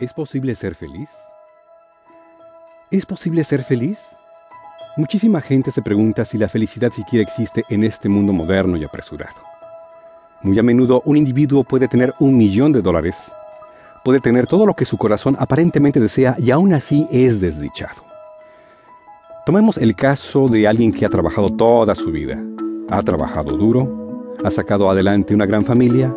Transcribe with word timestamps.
¿Es 0.00 0.14
posible 0.14 0.54
ser 0.54 0.74
feliz? 0.74 1.10
¿Es 2.90 3.04
posible 3.04 3.44
ser 3.44 3.62
feliz? 3.62 3.98
Muchísima 4.96 5.42
gente 5.42 5.70
se 5.70 5.82
pregunta 5.82 6.24
si 6.24 6.38
la 6.38 6.48
felicidad 6.48 6.90
siquiera 6.90 7.22
existe 7.22 7.64
en 7.68 7.84
este 7.84 8.08
mundo 8.08 8.32
moderno 8.32 8.78
y 8.78 8.84
apresurado. 8.84 9.36
Muy 10.42 10.58
a 10.58 10.62
menudo 10.62 11.02
un 11.04 11.18
individuo 11.18 11.64
puede 11.64 11.86
tener 11.86 12.14
un 12.18 12.38
millón 12.38 12.72
de 12.72 12.80
dólares, 12.80 13.14
puede 14.02 14.20
tener 14.20 14.46
todo 14.46 14.64
lo 14.64 14.72
que 14.72 14.86
su 14.86 14.96
corazón 14.96 15.36
aparentemente 15.38 16.00
desea 16.00 16.34
y 16.38 16.50
aún 16.50 16.72
así 16.72 17.06
es 17.10 17.38
desdichado. 17.38 18.02
Tomemos 19.44 19.76
el 19.76 19.94
caso 19.94 20.48
de 20.48 20.66
alguien 20.66 20.92
que 20.92 21.04
ha 21.04 21.10
trabajado 21.10 21.50
toda 21.50 21.94
su 21.94 22.10
vida, 22.10 22.42
ha 22.88 23.02
trabajado 23.02 23.54
duro, 23.54 24.32
ha 24.42 24.50
sacado 24.50 24.88
adelante 24.88 25.34
una 25.34 25.44
gran 25.44 25.62
familia, 25.62 26.10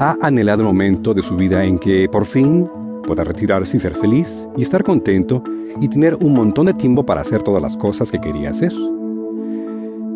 ha 0.00 0.16
anhelado 0.20 0.62
un 0.62 0.70
momento 0.70 1.14
de 1.14 1.22
su 1.22 1.36
vida 1.36 1.62
en 1.62 1.78
que 1.78 2.08
por 2.08 2.26
fin 2.26 2.68
pueda 3.02 3.24
retirarse 3.24 3.76
y 3.76 3.80
ser 3.80 3.94
feliz 3.94 4.48
y 4.56 4.62
estar 4.62 4.82
contento 4.82 5.42
y 5.80 5.88
tener 5.88 6.16
un 6.16 6.34
montón 6.34 6.66
de 6.66 6.74
tiempo 6.74 7.04
para 7.04 7.22
hacer 7.22 7.42
todas 7.42 7.62
las 7.62 7.76
cosas 7.76 8.10
que 8.10 8.20
quería 8.20 8.50
hacer. 8.50 8.72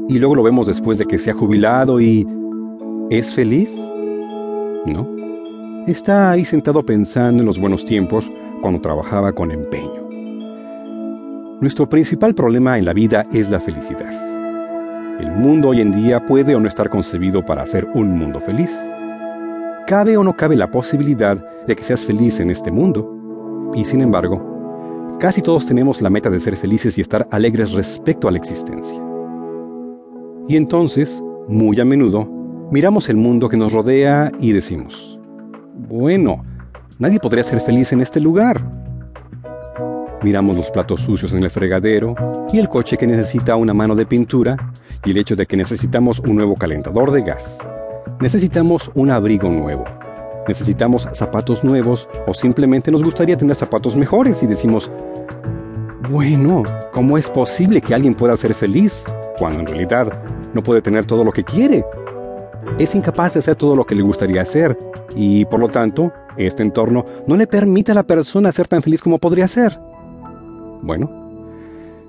Y 0.09 0.19
luego 0.19 0.35
lo 0.35 0.43
vemos 0.43 0.67
después 0.67 0.99
de 0.99 1.07
que 1.07 1.19
se 1.19 1.31
ha 1.31 1.35
jubilado 1.35 2.01
y... 2.01 2.27
¿Es 3.11 3.35
feliz? 3.35 3.71
No. 4.85 5.07
Está 5.87 6.33
ahí 6.33 6.45
sentado 6.45 6.85
pensando 6.85 7.43
en 7.43 7.47
los 7.47 7.59
buenos 7.59 7.85
tiempos 7.85 8.29
cuando 8.61 8.81
trabajaba 8.81 9.33
con 9.33 9.51
empeño. 9.51 10.07
Nuestro 11.61 11.89
principal 11.89 12.35
problema 12.35 12.79
en 12.79 12.85
la 12.85 12.93
vida 12.93 13.27
es 13.33 13.49
la 13.49 13.61
felicidad. 13.61 14.13
El 15.21 15.33
mundo 15.33 15.69
hoy 15.71 15.81
en 15.81 15.93
día 15.93 16.27
puede 16.27 16.55
o 16.55 16.61
no 16.61 16.69
estar 16.69 16.91
concebido 16.91 17.45
para 17.45 17.63
hacer 17.63 17.89
un 17.95 18.11
mundo 18.19 18.41
feliz. 18.41 18.71
Cabe 19.87 20.17
o 20.17 20.25
no 20.25 20.37
cabe 20.37 20.57
la 20.57 20.69
posibilidad 20.69 21.37
de 21.65 21.77
que 21.77 21.85
seas 21.85 22.01
feliz 22.01 22.41
en 22.41 22.51
este 22.51 22.73
mundo. 22.73 23.71
Y 23.73 23.85
sin 23.85 24.01
embargo, 24.01 25.17
casi 25.21 25.41
todos 25.41 25.65
tenemos 25.65 26.03
la 26.03 26.11
meta 26.11 26.29
de 26.29 26.41
ser 26.41 26.57
felices 26.57 26.99
y 26.99 27.01
estar 27.01 27.29
alegres 27.31 27.71
respecto 27.71 28.27
a 28.27 28.33
la 28.33 28.39
existencia. 28.39 29.01
Y 30.49 30.57
entonces, 30.57 31.23
muy 31.47 31.79
a 31.79 31.85
menudo, 31.85 32.29
miramos 32.73 33.09
el 33.09 33.17
mundo 33.17 33.49
que 33.49 33.57
nos 33.57 33.73
rodea 33.73 34.33
y 34.41 34.51
decimos, 34.51 35.21
bueno, 35.89 36.45
nadie 36.99 37.21
podría 37.21 37.45
ser 37.45 37.61
feliz 37.61 37.93
en 37.93 38.01
este 38.01 38.19
lugar. 38.19 38.61
Miramos 40.25 40.57
los 40.57 40.69
platos 40.73 41.03
sucios 41.03 41.33
en 41.33 41.45
el 41.45 41.51
fregadero 41.51 42.17
y 42.53 42.59
el 42.59 42.69
coche 42.69 42.97
que 42.97 43.07
necesita 43.07 43.55
una 43.55 43.73
mano 43.73 43.95
de 43.95 44.05
pintura 44.05 44.73
y 45.05 45.13
el 45.13 45.19
hecho 45.19 45.37
de 45.37 45.47
que 45.47 45.57
necesitamos 45.57 46.19
un 46.19 46.35
nuevo 46.35 46.57
calentador 46.57 47.13
de 47.13 47.23
gas. 47.23 47.59
Necesitamos 48.21 48.91
un 48.95 49.11
abrigo 49.11 49.49
nuevo. 49.51 49.85
Necesitamos 50.49 51.09
zapatos 51.13 51.65
nuevos 51.65 52.09
o 52.27 52.35
simplemente 52.35 52.91
nos 52.91 53.03
gustaría 53.03 53.37
tener 53.37 53.57
zapatos 53.57 53.97
mejores 53.97 54.43
y 54.43 54.47
decimos, 54.47 54.91
bueno, 56.11 56.63
¿cómo 56.93 57.19
es 57.19 57.29
posible 57.29 57.81
que 57.81 57.95
alguien 57.95 58.15
pueda 58.15 58.37
ser 58.37 58.55
feliz 58.55 59.05
cuando 59.39 59.61
en 59.61 59.67
realidad 59.67 60.23
no 60.55 60.63
puede 60.63 60.83
tener 60.83 61.05
todo 61.05 61.25
lo 61.25 61.33
que 61.33 61.45
quiere? 61.45 61.85
Es 62.79 62.95
incapaz 62.95 63.35
de 63.35 63.41
hacer 63.41 63.57
todo 63.57 63.75
lo 63.75 63.85
que 63.85 63.95
le 63.95 64.03
gustaría 64.03 64.43
hacer 64.43 64.79
y 65.15 65.45
por 65.47 65.61
lo 65.61 65.69
tanto 65.69 66.13
este 66.37 66.63
entorno 66.63 67.05
no 67.27 67.37
le 67.37 67.47
permite 67.47 67.93
a 67.93 67.97
la 67.97 68.05
persona 68.05 68.53
ser 68.53 68.69
tan 68.69 68.83
feliz 68.83 69.03
como 69.03 69.19
podría 69.19 69.49
ser. 69.49 69.79
Bueno, 70.81 71.11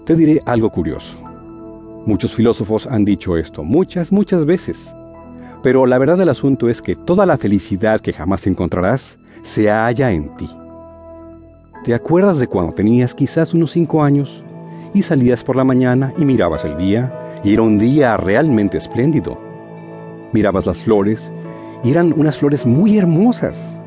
te 0.05 0.15
diré 0.15 0.41
algo 0.45 0.69
curioso. 0.69 1.17
Muchos 2.05 2.33
filósofos 2.33 2.87
han 2.87 3.03
dicho 3.03 3.35
esto 3.35 3.63
muchas, 3.63 4.11
muchas 4.11 4.45
veces. 4.45 4.93
Pero 5.67 5.85
la 5.85 5.97
verdad 5.97 6.17
del 6.17 6.29
asunto 6.29 6.69
es 6.69 6.81
que 6.81 6.95
toda 6.95 7.25
la 7.25 7.37
felicidad 7.37 7.99
que 7.99 8.13
jamás 8.13 8.47
encontrarás 8.47 9.17
se 9.43 9.69
halla 9.69 10.11
en 10.13 10.33
ti. 10.37 10.49
¿Te 11.83 11.93
acuerdas 11.93 12.39
de 12.39 12.47
cuando 12.47 12.73
tenías 12.73 13.13
quizás 13.13 13.53
unos 13.53 13.71
cinco 13.71 14.01
años 14.01 14.45
y 14.93 15.01
salías 15.01 15.43
por 15.43 15.57
la 15.57 15.65
mañana 15.65 16.13
y 16.17 16.23
mirabas 16.23 16.63
el 16.63 16.77
día 16.77 17.41
y 17.43 17.51
era 17.51 17.63
un 17.63 17.79
día 17.79 18.15
realmente 18.15 18.77
espléndido? 18.77 19.37
Mirabas 20.31 20.65
las 20.65 20.77
flores 20.77 21.29
y 21.83 21.91
eran 21.91 22.13
unas 22.15 22.37
flores 22.37 22.65
muy 22.65 22.97
hermosas. 22.97 23.77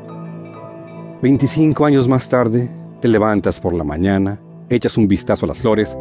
25 1.23 1.83
años 1.83 2.07
más 2.07 2.29
tarde, 2.29 2.69
te 2.99 3.07
levantas 3.07 3.59
por 3.59 3.73
la 3.73 3.83
mañana, 3.83 4.39
echas 4.69 4.97
un 4.97 5.07
vistazo 5.07 5.45
a 5.45 5.47
las 5.47 5.57
flores, 5.57 5.97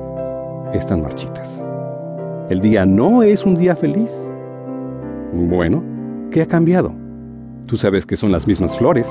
están 0.74 1.00
marchitas. 1.00 1.48
El 2.50 2.60
día 2.60 2.84
no 2.84 3.22
es 3.22 3.46
un 3.46 3.54
día 3.54 3.74
feliz. 3.74 4.10
Bueno, 5.32 5.82
¿qué 6.32 6.42
ha 6.42 6.46
cambiado? 6.46 6.92
Tú 7.66 7.76
sabes 7.76 8.04
que 8.04 8.16
son 8.16 8.32
las 8.32 8.48
mismas 8.48 8.76
flores, 8.76 9.06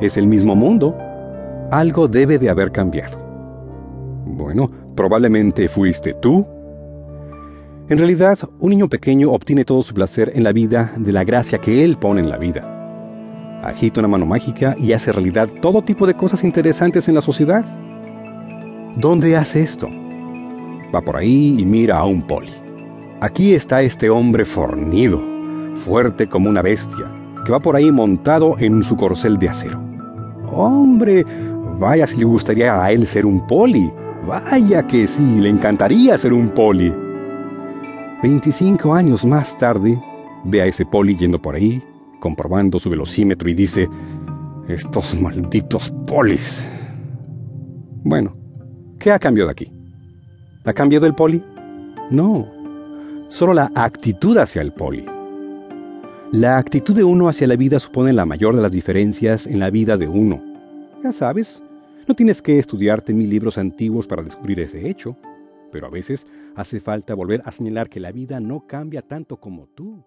es 0.00 0.16
el 0.16 0.28
mismo 0.28 0.54
mundo. 0.54 0.96
Algo 1.72 2.06
debe 2.06 2.38
de 2.38 2.48
haber 2.48 2.70
cambiado. 2.70 3.18
Bueno, 4.26 4.70
probablemente 4.94 5.68
fuiste 5.68 6.14
tú. 6.14 6.46
En 7.88 7.98
realidad, 7.98 8.38
un 8.60 8.70
niño 8.70 8.88
pequeño 8.88 9.32
obtiene 9.32 9.64
todo 9.64 9.82
su 9.82 9.92
placer 9.92 10.30
en 10.34 10.44
la 10.44 10.52
vida 10.52 10.92
de 10.96 11.12
la 11.12 11.24
gracia 11.24 11.58
que 11.58 11.84
él 11.84 11.96
pone 11.96 12.20
en 12.20 12.30
la 12.30 12.36
vida. 12.36 13.60
Agita 13.64 14.00
una 14.00 14.08
mano 14.08 14.26
mágica 14.26 14.76
y 14.78 14.92
hace 14.92 15.10
realidad 15.10 15.48
todo 15.60 15.82
tipo 15.82 16.06
de 16.06 16.14
cosas 16.14 16.44
interesantes 16.44 17.08
en 17.08 17.16
la 17.16 17.22
sociedad. 17.22 17.64
¿Dónde 18.96 19.36
hace 19.36 19.62
esto? 19.62 19.88
Va 20.94 21.00
por 21.00 21.16
ahí 21.16 21.56
y 21.58 21.64
mira 21.64 21.98
a 21.98 22.04
un 22.04 22.22
poli. 22.22 22.52
Aquí 23.20 23.52
está 23.52 23.82
este 23.82 24.08
hombre 24.10 24.44
fornido 24.44 25.35
fuerte 25.76 26.28
como 26.28 26.48
una 26.48 26.62
bestia, 26.62 27.06
que 27.44 27.52
va 27.52 27.60
por 27.60 27.76
ahí 27.76 27.92
montado 27.92 28.56
en 28.58 28.82
su 28.82 28.96
corcel 28.96 29.38
de 29.38 29.48
acero. 29.48 29.80
Hombre, 30.52 31.24
vaya 31.78 32.06
si 32.06 32.16
le 32.16 32.24
gustaría 32.24 32.82
a 32.82 32.90
él 32.90 33.06
ser 33.06 33.26
un 33.26 33.46
poli. 33.46 33.90
Vaya 34.26 34.86
que 34.86 35.06
sí, 35.06 35.22
le 35.40 35.48
encantaría 35.48 36.18
ser 36.18 36.32
un 36.32 36.48
poli. 36.48 36.92
25 38.22 38.94
años 38.94 39.24
más 39.24 39.56
tarde, 39.56 40.00
ve 40.44 40.62
a 40.62 40.66
ese 40.66 40.84
poli 40.84 41.16
yendo 41.16 41.40
por 41.40 41.54
ahí, 41.54 41.82
comprobando 42.18 42.78
su 42.78 42.90
velocímetro 42.90 43.48
y 43.48 43.54
dice, 43.54 43.88
estos 44.68 45.14
malditos 45.20 45.92
polis. 46.06 46.60
Bueno, 48.02 48.36
¿qué 48.98 49.12
ha 49.12 49.18
cambiado 49.18 49.50
aquí? 49.50 49.72
¿Ha 50.64 50.72
cambiado 50.72 51.06
el 51.06 51.14
poli? 51.14 51.44
No, 52.10 52.46
solo 53.28 53.52
la 53.52 53.70
actitud 53.74 54.36
hacia 54.38 54.62
el 54.62 54.72
poli. 54.72 55.04
La 56.32 56.58
actitud 56.58 56.92
de 56.92 57.04
uno 57.04 57.28
hacia 57.28 57.46
la 57.46 57.54
vida 57.54 57.78
supone 57.78 58.12
la 58.12 58.26
mayor 58.26 58.56
de 58.56 58.62
las 58.62 58.72
diferencias 58.72 59.46
en 59.46 59.60
la 59.60 59.70
vida 59.70 59.96
de 59.96 60.08
uno. 60.08 60.42
Ya 61.04 61.12
sabes, 61.12 61.62
no 62.08 62.16
tienes 62.16 62.42
que 62.42 62.58
estudiarte 62.58 63.14
mil 63.14 63.30
libros 63.30 63.58
antiguos 63.58 64.08
para 64.08 64.24
descubrir 64.24 64.58
ese 64.58 64.88
hecho, 64.88 65.16
pero 65.70 65.86
a 65.86 65.90
veces 65.90 66.26
hace 66.56 66.80
falta 66.80 67.14
volver 67.14 67.42
a 67.44 67.52
señalar 67.52 67.88
que 67.88 68.00
la 68.00 68.10
vida 68.10 68.40
no 68.40 68.66
cambia 68.66 69.02
tanto 69.02 69.36
como 69.36 69.68
tú. 69.68 70.02